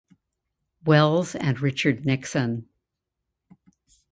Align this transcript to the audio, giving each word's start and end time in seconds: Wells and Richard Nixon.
Wells 0.83 1.35
and 1.35 1.59
Richard 1.61 2.05
Nixon. 2.07 2.67